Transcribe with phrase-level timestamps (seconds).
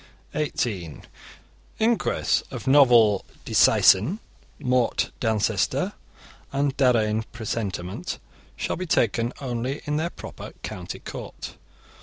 [0.33, 1.03] (18)
[1.77, 4.17] Inquests of novel disseisin,
[4.57, 5.93] mort d'ancestor,
[6.51, 8.17] and darrein presentment
[8.55, 11.53] shall be taken only in their proper county court.